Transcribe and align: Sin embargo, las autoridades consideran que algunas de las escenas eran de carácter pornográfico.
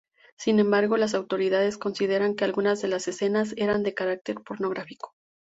Sin 0.35 0.57
embargo, 0.59 0.97
las 0.97 1.13
autoridades 1.13 1.77
consideran 1.77 2.33
que 2.35 2.43
algunas 2.43 2.81
de 2.81 2.87
las 2.87 3.07
escenas 3.07 3.53
eran 3.55 3.83
de 3.83 3.93
carácter 3.93 4.37
pornográfico. 4.43 5.13